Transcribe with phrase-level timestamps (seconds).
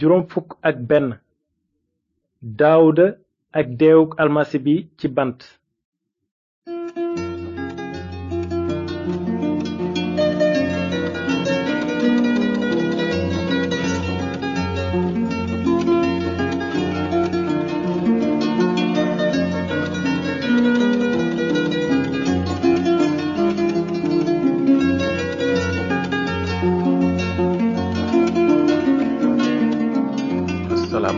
[0.00, 1.08] juróom fukk ak benn
[2.60, 3.06] daawuda
[3.58, 5.40] ak deewuk almasi bi ci bant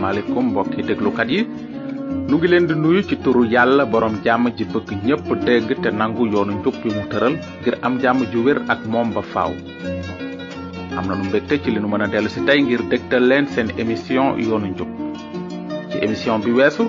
[0.03, 1.45] asalaamaaleykum mbokki déglukat yi iya.
[2.29, 5.89] nu ngi leen di nuyu ci turu yàlla borom jàmm ji bëgg ñépp dégg te
[5.91, 9.51] nangu yoonu njub bi mu tëral ngir am jàmm ju wér ak moom ba faaw
[10.97, 13.45] am na nu mbégte ci li nu mën a dellu si tey ngir dégtal leen
[13.53, 14.89] seen émission yoonu njub
[15.91, 16.83] ci émission bi weesu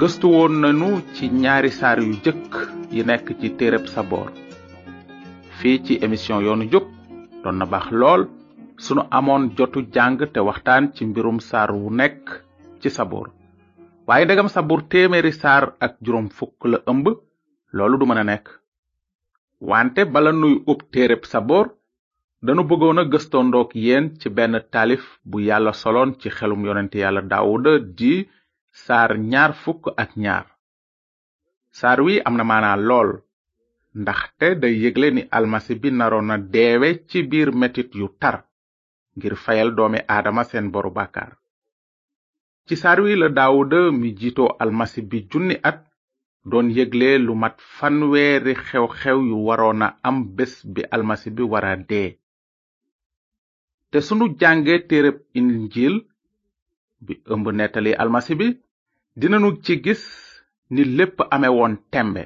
[0.00, 2.50] gëstu woon nanu ci ñaari saar yu jëkk
[2.92, 4.28] yi nekk ci téereb boor
[5.58, 6.84] fii ci émission yoonu njub
[7.44, 8.22] doon na baax lool
[8.86, 12.24] sunu amoon jotu jàng te waxtaan ci mbirum saar wu nekk
[12.80, 13.26] ci sabur
[14.08, 17.06] waaye ndegam sabur téeméeri saar ak juróom fukk la ëmb
[17.76, 18.46] loolu du mën a nekk
[19.70, 21.66] wante bala nuy ub téereb sabor
[22.46, 27.20] danu bëggoon a gëstondook yéen ci benn taalif bu yàlla soloon ci xelum yonent yàlla
[27.30, 28.12] daawuda di
[28.84, 30.46] saar ñaar fukk ak ñaar
[31.78, 33.10] saar wi am na maanaa lool
[34.02, 38.38] ndaxte day yëgle ni almasi bi naroon na deewe ci biir metit yu tar
[39.16, 41.34] ngir fayal doomi aadama seen boru bàkkaar
[42.66, 45.82] ci saar wi la daawuda mi jiitoo almasi bi junni at
[46.44, 52.18] doon yëgle lu mat fanweeri xew-xew yu waroona am bés bi almasi bi wara dee
[53.90, 55.94] te sunu jànge indi injil
[57.04, 58.46] bi ëmb nettali almasi bi
[59.20, 60.02] dinanu ci gis
[60.72, 62.22] ni lépp amewoon woon tembe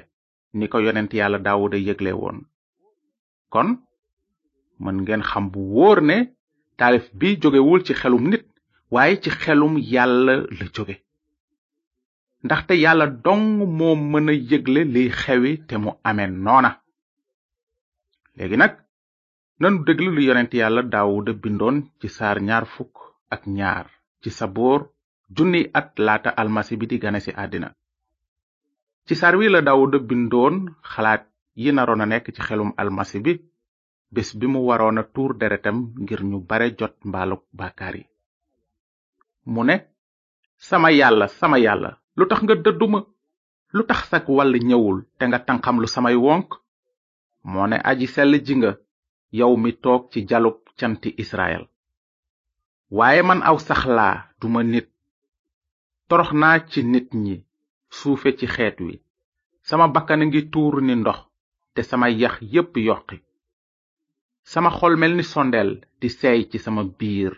[0.57, 2.11] ni yonent yàlla daawuda yëgle
[3.51, 3.67] kon
[4.79, 6.34] mën ngeen xam bu wóor ne
[6.81, 8.43] taalif bi jógewul ci xelum nit
[8.93, 10.95] waaye ci xelum yàlla la jóge
[12.45, 16.71] ndaxte yàlla dong moo mën a yëgle li xewi te mu amee noona
[18.37, 18.73] léegi nag
[19.61, 22.95] nanu déglu lu yonent yàlla daawuda bindoon ci saar ñaar fukk
[23.33, 23.85] ak ñaar
[24.21, 24.81] ci saboor
[25.35, 27.69] junniy at laata almasi bi di gane ci àddina
[29.07, 30.55] ci saar wi la daawuda bindoon
[30.91, 31.23] xalaat
[31.61, 33.33] yi naroon a nekk ci xelum almasi bi
[34.15, 38.03] bis bi mu waroon a tuur deretam ngir ñu bare jot mbaaluk bakari.
[39.51, 39.75] mu ne
[40.67, 42.99] sama yàlla sama yàlla lu tax nga dëdduma
[43.75, 45.39] lu tax sak wàll ñëwul te nga
[45.83, 46.49] lu samay wonk
[47.51, 48.71] moo ne aji sell ji nga
[49.39, 51.63] yow mi toog ci jalub canti israel
[52.97, 54.87] waaye man aw sax laa duma nit
[56.09, 57.35] torox naa ci nit ñi
[57.97, 58.95] suufe ci xeet wi
[59.67, 61.19] sama bakkan ngi tuur ni ndox
[61.73, 63.17] te sama yax yépp yoqi
[64.45, 67.33] sama xol mel ni sondeel di seey ci sama biir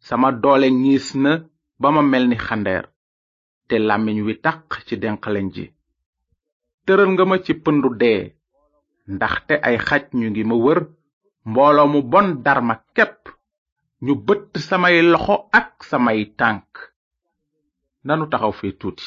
[0.00, 1.32] sama doole ngiis na
[1.78, 2.84] ba ma mel ni xandeer
[3.68, 5.64] te làmmiñ wi taq ci denqaleñ ji
[6.86, 8.20] tëral nga ma ci pëndu dee
[9.14, 10.80] ndaxte ay xaj ñu ngi ma wër
[11.50, 13.20] mbooloo mu bon dar ma képp
[14.04, 16.70] ñu bët samay loxo ak samay tànk
[18.06, 19.06] nanu taxaw fi tuuti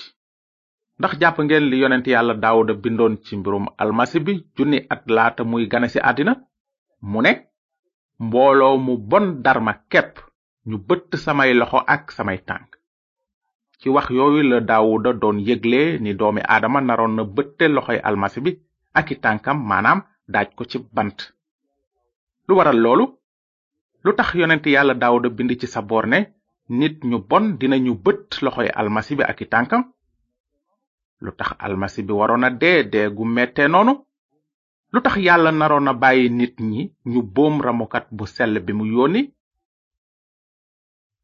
[0.99, 5.41] ndax jàpp ngeen li yonent yàlla daawuda bindoon ci mbirum almasi bi junni at laata
[5.51, 6.33] muy gane ci àddina
[7.11, 7.31] mu ne
[8.25, 10.13] mbooloo mu bon darma képp
[10.69, 12.69] ñu bët samay loxo ak samay tànk
[13.79, 18.39] ci wax yooyu la daawuda doon yégle ni doomi aadama naroon na bëtte loxoy almasi
[18.45, 18.51] bi
[18.99, 19.99] aki tànkam maanaam
[20.33, 21.17] daaj ko ci bant
[22.47, 23.05] lu waral loolu
[24.03, 26.19] lu tax yonent yàlla daawuda bind ci saboor ne
[26.79, 27.93] nit ñu bon dinañu
[28.43, 29.81] loxo yi almasi bi aki tànkam
[31.23, 33.93] lu tax almasi bi waroon a dee dee gu mette noonu
[34.95, 38.85] lu tax yàlla naroon a bàyyi nit ñi ñu boom ramukat bu sell bi mu
[38.95, 39.21] yónni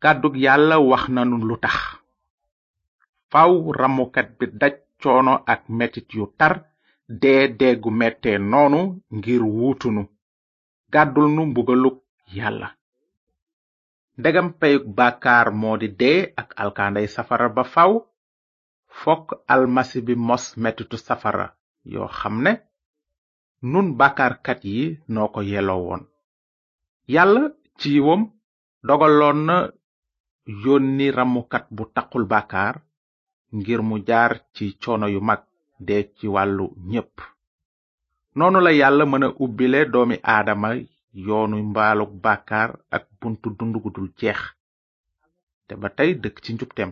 [0.04, 1.76] kàddug yàlla wax nanu lu tax
[3.32, 6.54] faw ramukat bi daj coono ak metit yu tar
[7.22, 8.80] dee deegu mettee noonu
[9.18, 10.04] ngir wuutunu
[10.94, 11.98] gàddul nu mbugalug
[12.38, 12.68] yàlla
[14.20, 17.92] ndegam peyug bàkkaar moo di dee ak alkaanday safara ba faw
[19.00, 21.46] fokk almasi bi mos metitu safara
[21.92, 22.54] yoo xam ne
[23.70, 24.78] nun bàkkaarkat yi
[25.14, 26.02] noo ko yelloo woon
[27.14, 27.42] yàlla
[27.80, 28.22] ci yiwam
[28.88, 29.56] dogaloon na
[30.64, 32.76] yónni ramukat bu taqul bàkkaar
[33.58, 35.42] ngir mu jaar ci coono yu mag
[35.88, 37.16] dee ci wàllu ñépp
[38.38, 40.70] noonu la yàlla mëna ubbile doomi aadama
[41.26, 44.40] yoonu mbaalug bàkkaar ak buntu dund gudul jeex
[45.66, 46.92] te ba tey dëkk ci njubteem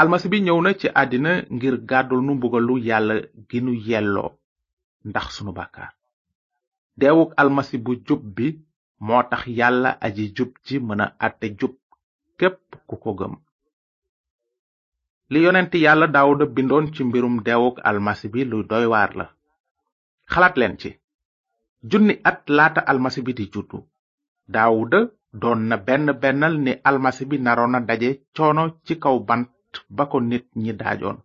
[0.00, 3.14] almasi bi ñëw na ci àddina ngir gàddul nu mbugalu yàlla
[3.48, 4.30] gi nu yelloo
[5.10, 5.90] ndax sunu bàkkaar
[7.00, 8.46] deewuk almasi bu jub bi
[9.06, 11.74] moo tax yàlla aji jub ji mën a àtte jub
[12.38, 13.34] képp ku ko gëm
[15.32, 19.26] li yonent yàlla daawuda bindoon ci mbirum deewuk almasi bi lu doy waar la
[20.32, 20.90] xalaat leen ci
[21.90, 23.78] junni at laata almasi bi di juddu
[24.54, 24.98] daawuda
[25.40, 29.50] doon na benn bennal ni almasi bi naroon na daje coono ci kaw bant
[29.96, 31.18] ba ko nit ñi daajoon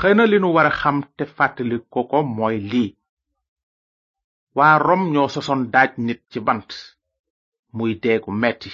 [0.00, 2.90] xëy na li war a xam te fàttali ko ko mooy lii
[4.58, 6.70] waa rom ñoo sosoon daaj nit ci bant
[7.76, 8.70] muy deegu metti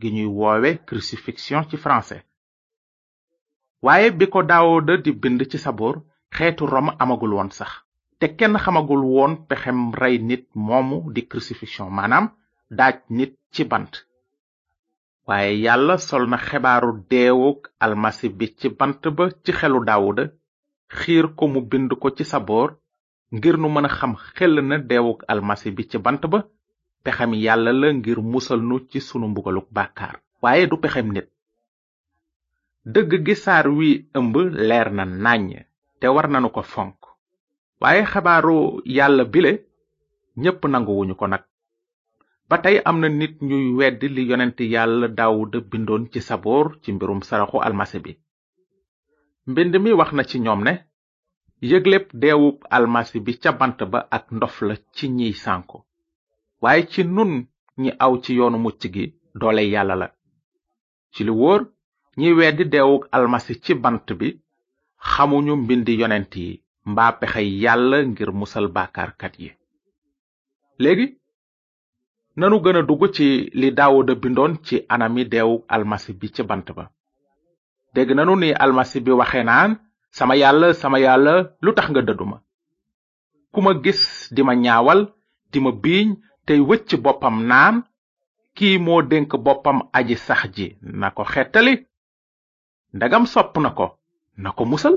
[0.00, 2.20] gi ñuy woowe crucifixion ci français
[3.84, 4.56] waaye bi ko da
[5.04, 5.96] di bind ci saboor
[6.36, 7.70] xeetu rom amagul woon sax
[8.18, 12.26] te kenn xamagul woon pexem rey nit moomu di crucifixion maanaam
[12.78, 13.92] daaj nit ci bant
[15.26, 20.24] waaye yàlla sol na xebaaru deewuk almasi bi ci bant ba ci xelu daawuda
[20.98, 22.68] xiir ko mu bind ko ci saboor
[23.34, 26.38] ngir nu mën a xam xel na deewuk almasi bi ci bant ba
[27.04, 31.26] pexem yàlla la ngir musal nu ci sunu mbugaluk bàkkaar waaye du pexem nit
[32.94, 33.88] dëgg gi saar wi
[34.18, 34.34] ëmb
[34.68, 35.58] leer na nàññ
[36.00, 36.98] te war nanu ko fonk
[37.80, 38.58] waaye xabaaru
[38.96, 39.52] yàlla bile
[40.42, 41.42] ñépp nanguwuñu ko nag
[42.48, 46.88] ba tey am na nit ñuy weddi li yonent yàlla daawuda bindoon ci saboor ci
[46.94, 48.12] mbirum saraxu almasi bi
[49.50, 50.72] mbind mi wax na ci ñoom ne
[51.70, 55.76] yëgleb deewub almasi bi ca bant ba ak ndof la ci ñiy sanko
[56.62, 57.32] waaye ci nun
[57.82, 59.04] ñi aw ci yoonu mucc gi
[59.40, 60.08] doole yàlla la
[61.12, 61.60] ci lu wóor
[62.18, 64.28] ñi weddi deewug almasi ci bant bi
[65.12, 66.48] xamuñu mbindi yonent yi
[66.90, 69.48] mbaa pexe yàlla ngir musal baakaarkat yi
[70.84, 71.06] léegi
[72.40, 73.26] nanu gën a dugg ci
[73.60, 76.84] li daawuda bindoon ci anami deew almasi bi ci bant ba
[77.94, 79.70] dégg nanu ni almasi bi waxe naan
[80.16, 81.34] sama yàlla sama yàlla
[81.64, 82.38] lu tax nga dëdduma
[83.52, 84.02] ku ma gis
[84.34, 85.00] di ma ñaawal
[85.50, 86.08] di ma biiñ
[86.46, 87.76] tey wëcc boppam naan
[88.56, 90.66] kii moo dénk boppam aji sax ji
[91.00, 91.74] na ko xettali
[92.96, 93.86] ndagam sopp na ko
[94.42, 94.94] na ko musal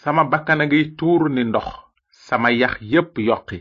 [0.00, 1.66] sama bakkana ngi tuur ni ndox
[2.26, 3.58] sama yax yépp yoqi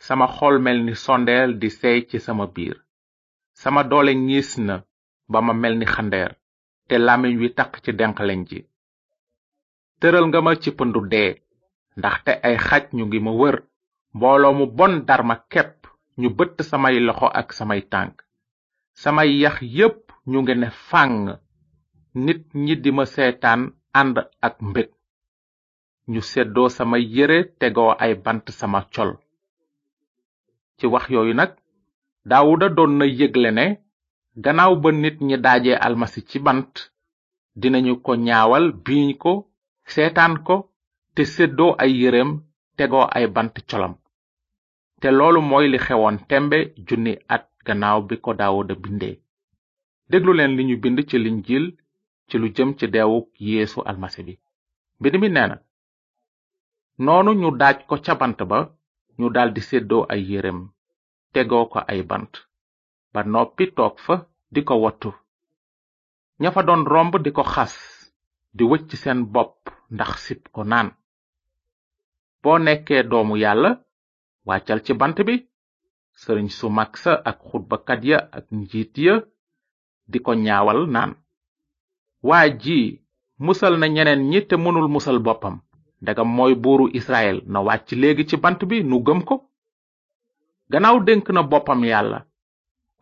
[0.00, 2.76] sama xol mel ni sondeel di seey ci sama biir
[3.62, 4.74] sama doole ngis na
[5.32, 6.30] ba ma mel ni xandeer
[6.88, 8.60] te làmmiñ wi taq ci denqaleñ ji
[10.00, 11.30] tëral nga ma ci pëndu dee
[11.98, 13.56] ndaxte ay xaj ñu ngi ma wër
[14.16, 15.78] mbooloo mu bon dar ma képp
[16.20, 18.14] ñu bët samay loxo ak samay tànk
[19.02, 21.16] samay yax yépp ñu ngi ne fàng
[22.24, 23.60] nit ñi di ma seetaan
[24.00, 24.90] ànd ak mbég
[26.12, 29.12] ñu seddoo samay yére tegoo ay bant sama col
[30.80, 31.50] ci wax yooyu nag
[32.30, 33.64] daawuda doon na yëgle ne
[34.44, 36.72] gannaaw ba nit ñi daaje almasi ci bant
[37.60, 39.32] dinañu ko ñaawal biiñ ko
[39.92, 40.54] seetaan ko
[41.14, 42.30] te seddoo ay yéreem
[42.76, 43.94] tegoo ay bant colam
[45.00, 49.16] te loolu mooy li xewoon tembe junni at gannaaw bi ko daawuda bindee
[50.10, 51.66] déglu leen li ñu bind ci linjiil
[52.28, 54.34] ci lu jëm ci deewuk yeesu almasi bi
[55.00, 55.28] mbind mi
[57.04, 58.58] noonu ñu daaj ko ca bant ba
[59.20, 60.58] ñu di séddoo ay yérem
[61.32, 62.32] tegoo ko ay bant
[63.12, 64.14] ba noppi toog fa
[64.54, 65.10] di ko wattu
[66.40, 67.74] ña fa doon romb di ko xas
[68.56, 69.56] di wëcc seen bopp
[69.94, 70.88] ndax sip ko naan
[72.42, 73.70] boo nekkee doomu yàlla
[74.48, 75.34] wàccal ci bant bi
[76.20, 76.92] sëriñ su mag
[77.30, 79.14] ak xutbakat ya ak njiit ya
[80.10, 81.12] di ko ñaawal naan
[82.28, 82.78] waa ji
[83.44, 85.56] musal na ñeneen ñi te mënul musal boppam
[86.00, 89.34] daga moy buru israel na wàcc léegi ci bant bi nu gëm ko
[90.70, 92.20] gannaaw dénk na boppam yàlla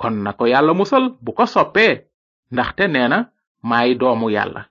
[0.00, 1.92] kon na ko yàlla musal bu ko soppee
[2.52, 3.18] ndaxte nee na
[3.68, 4.62] maay doomu yàlla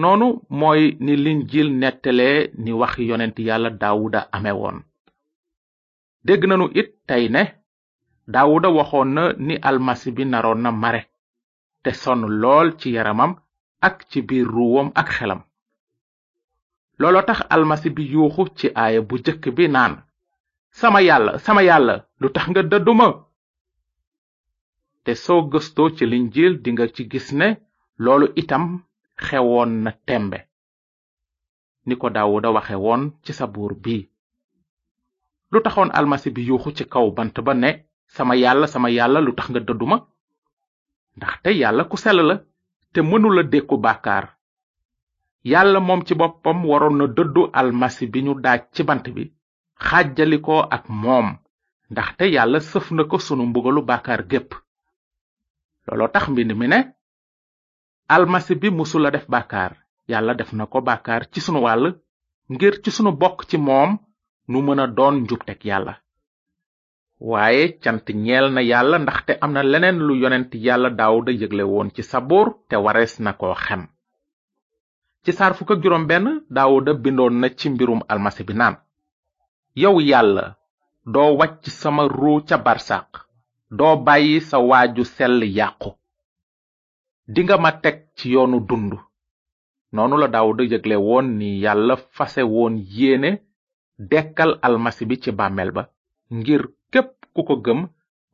[0.00, 0.26] noonu
[0.58, 4.78] mooy ni linjil nettalee ni wax yonent yàlla daawuda ame woon
[6.26, 7.42] dégg nanu it tey ne
[8.32, 11.02] daawuda waxoon na ni almasi bi naroon na mare
[11.82, 13.32] te son lool ci yaramam
[13.86, 14.48] ak ci biir
[15.00, 15.40] ak xelam
[17.00, 19.94] looloo tax almasi bi yuuxu ci aaya bu jëkk bi naan
[20.80, 23.08] sama yàlla sama yàlla lu tax nga dëdduma
[25.04, 27.48] te soo gëstoo ci linjiil dinga ci gis ne
[28.04, 28.64] loolu itam
[29.26, 30.38] xewoon na tembe
[31.86, 33.96] ni ko daawuda waxe woon ci sa buur bi
[35.52, 37.70] lu taxoon almasi bi yuuxu ci kaw bant ba ne
[38.16, 39.96] sama yàlla sama yàlla lu tax nga dëdduma
[41.16, 42.36] ndaxte yàlla ku sell la
[42.92, 44.24] te mënula dékku bàkkaar
[45.44, 49.24] Yalla mom ci boppam waron na deddu almasi bi ñu daaj ci bant bi
[49.86, 51.26] xajjaliko ak mom,
[51.92, 54.48] ndaxte yalla yalla na ko sunu mbugalu bakar gep
[55.86, 56.76] Lolo tax mbind mi ne
[58.14, 59.72] almasi bi musula def bakar
[60.10, 61.86] yalla def na ko bakar, ci sunu wàll
[62.52, 63.90] ngir ci sunu bokk ci mom
[64.50, 65.94] nu mën doon njubteg yalla
[67.30, 71.88] waaye cant ñeel na yàlla ndaxte am na leneen lu yonent yàlla daawuda yëgle woon
[71.94, 73.54] ci sabuur te wares na koo
[75.24, 78.76] ci saar fukk ak juróom benn daawuda bindoon na ci mbirum almasi bi naan
[79.76, 80.56] yow yàlla
[81.12, 83.08] doo wàcc sama ruu ca barsaq
[83.70, 85.90] doo bàyyi sa waa ju sell yàqu
[87.28, 88.92] dinga ma teg ci yoonu dund
[89.92, 93.30] noonu la daawuda yëgle woon ni yàlla fase woon yéene
[93.98, 95.82] dekkal almasi bi ci bàmmeel ba
[96.30, 97.80] ngir képp ku ko gëm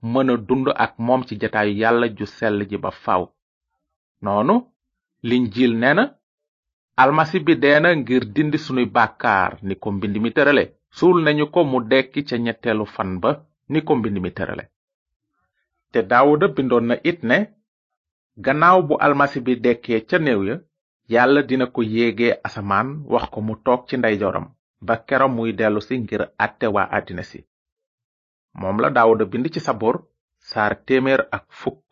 [0.02, 3.22] mëna dund ak moom ci jataayu yàlla ju sell ji ba faw
[4.22, 4.54] noonu
[5.22, 6.15] linjiil nee na
[6.96, 10.64] almasi bi deena ngir dindi sunuy bàkkaar ni ko mbind mi tërale
[10.98, 13.30] suul nañu ko mu dekki ca ñetteelu fan ba
[13.72, 14.64] ni ko mbind mi tërale
[15.92, 17.38] te daawuda bindoon na it ne
[18.44, 20.56] gannaaw bu almasi bi dekkee ca néew ya
[21.14, 24.46] yàlla dina ko yéegee asamaan wax ko mu toog ci ndeyjooram
[24.86, 27.38] ba kero muy dellu si ngir àtte waa àddina si
[28.60, 29.96] moom la daawuda bind ci sabor
[30.48, 31.84] saar téeméer ak fukk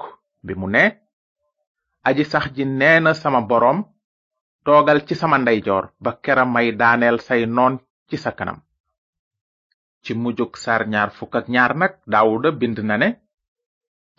[0.44, 0.84] bi mu ne
[2.08, 3.84] aji sax ji neena sama boroom
[4.64, 7.78] toogal ci sama ndeyjoor ba kera may daaneel say noon
[8.08, 8.58] ci sa kanam
[10.04, 13.08] ci mujjug sar ñaar fukk ñaar nag daawuda bind na ne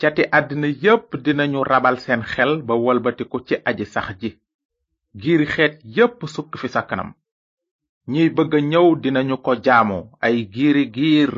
[0.01, 4.29] cati àddina yépp dinañu rabal seen xel ba walbatiku ci aji sax ji
[5.21, 7.09] giiri xeet yépp sukk fi sa kanam
[8.11, 11.31] ñiy bëgg a ñëw dinañu ko jaamu ay giiri giir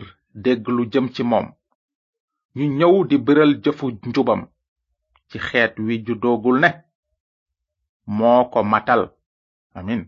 [0.44, 1.48] dégg lu jëm ci moom
[2.58, 4.42] ñu ñëw di biral jëfu njubam
[5.30, 6.70] ci xeet wi ju doogul ne
[8.08, 9.12] moko matal
[9.76, 10.08] amin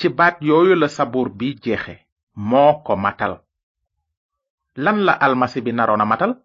[0.00, 3.44] ci bat yoyu la sabur bi jexé moko matal
[4.80, 6.40] lan la almasi bi narona matal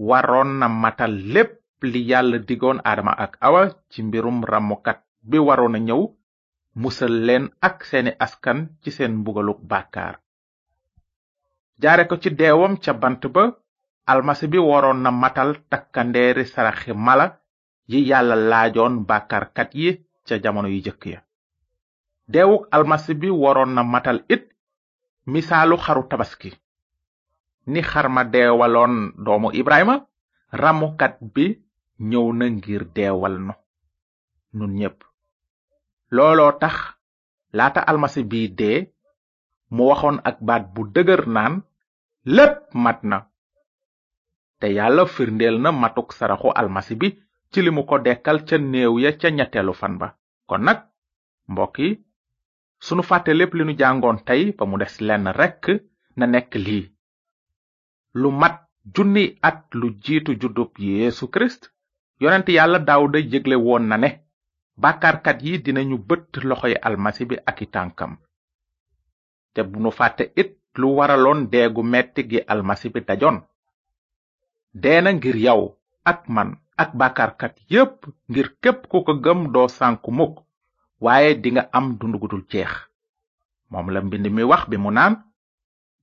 [0.00, 5.76] waron na matal lepp li yalla digoon adama ak awa ci mbirum ramokat bi warona
[5.92, 6.06] a
[6.74, 10.18] musal len ak seeni askan ci seen mbugaluk bakar
[11.76, 13.52] jaare ko ci deewam ca bant ba
[14.08, 17.37] almasi bi waroon na matal takkandeeri saraxi mala
[17.90, 19.90] yi yàlla laajoon bàkkaarkat yi
[20.28, 21.20] ca jamono yu jëkk ya
[22.32, 24.44] deewuk almasi bi waroon na matal it
[25.32, 26.50] misaalu xaru tabaski
[27.72, 29.96] ni xarma deewaloon doomu ibrahima
[30.60, 31.44] ramukat bi
[32.08, 33.54] ñëw na ngir deewal no
[34.56, 34.98] nun ñépp
[36.14, 36.76] looloo tax
[37.56, 38.78] laata almasi bi dee
[39.74, 41.54] mu waxoon ak baat bu dëgër naan
[42.36, 43.18] lépp mat na
[44.60, 47.08] te yàlla firndeel na matuk saraxu almasi bi
[47.52, 50.08] ci limu ko dekkal ca néew ya ca ñettelu fan ba
[50.48, 50.78] kon nag
[51.52, 51.88] mbokk yi
[52.86, 55.64] sunu fàtte lépp li nu jàngoon tey ba mu des lenn rekk
[56.18, 56.84] na nekk lii
[58.20, 58.56] lu mat
[58.94, 61.62] junni at lu jiitu juddub yeesu kirist
[62.22, 64.08] yonent yàlla daawuda yëgle woon na ne
[64.82, 67.68] bàkkaarkat yi dinañu bëtt loxoy almasi bi ak i
[69.54, 70.50] te bu nu fàtte it
[70.80, 73.38] lu waraloon deegu metti gi almasi bi dajoon
[74.82, 75.60] deena ngir yow
[76.12, 77.98] ak man ak bàkkaarkat yépp
[78.30, 80.36] ngir képp ku ko gëm doo sanku mukk
[81.04, 82.70] waaye dinga am dund gudul jeex
[83.70, 85.14] moom la mbind mi wax bi mu naan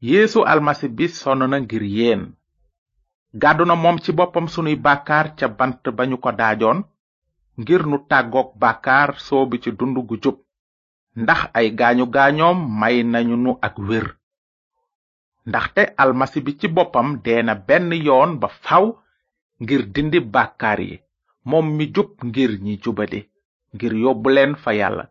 [0.06, 2.24] yéesu almasi bi sonn na ngir yéen
[3.42, 6.80] gàddu na moom ci boppam sunuy bàkkaar ca bant ba ñu ko daajoon
[7.60, 10.38] ngir nu tàggoog bàkkaar soobu ci dund gu jub
[11.22, 14.06] ndax ay gaañu gaañoom may nañu nu ak wér
[15.50, 18.86] ndaxte almasi bi ci boppam dee na benn yoon ba faw
[19.64, 20.96] ngir dindi bàkkaar yi
[21.50, 23.22] moom mi jub ngir ñi jubadi
[23.76, 25.04] ngir yóbbu leen fa yàlla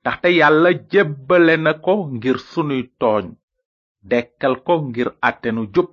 [0.00, 3.26] ndaxte yàlla jébbale na ko ngir sunuy tooñ
[4.10, 5.90] dekkal ko ngir àttenu jub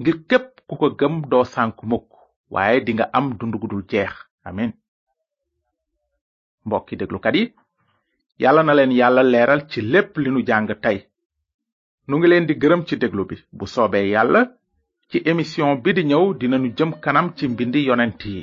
[0.00, 2.08] ngir képp ku ko gëm doo sànk mukk
[2.54, 4.14] waaye dinga am dund gu dul jeex
[4.48, 4.70] amin
[6.66, 7.44] mbokki déglukat yi
[8.42, 10.98] yàlla na leen yàlla leeral ci lépp li nu jàng tey
[12.08, 14.40] nu ngi leen di gërëm ci déglu bi bu soobee yàlla
[15.12, 18.40] ci émission bi di ñëw dinañu jëm kanam ci mbindi yonent yi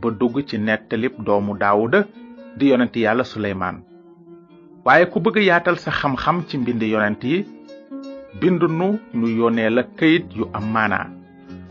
[0.00, 2.00] ba dugg ci nettalib doomu daawuda
[2.58, 3.76] di Yonenti yàlla suleymaan
[4.84, 7.38] waaye ku bëgg yaatal sa xam-xam ci mbindi yonent yi
[8.42, 11.06] nu nu yónnee la këyit yu am maanaa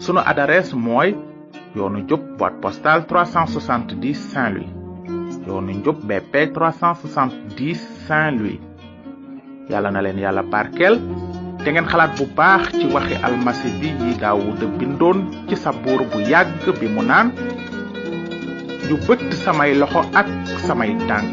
[0.04, 1.10] sunu adresse mooy
[1.76, 4.72] yoonu postal boîte postale 370 saint louis
[5.48, 7.76] yoonu njub bp 370
[8.08, 8.60] saint louis
[9.70, 10.96] yàlla na leen yàlla barkeel
[11.62, 16.02] dengan ngeen xalaat bu baax ci waxi almasi bi yi daawuda bindoon ci sa buur
[16.10, 17.28] bu yàgg bi mu naan
[18.88, 20.28] ñu bëtt samay loxo ak
[20.66, 21.28] samay tànk